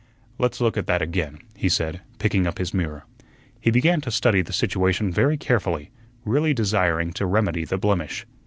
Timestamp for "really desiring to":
6.25-7.27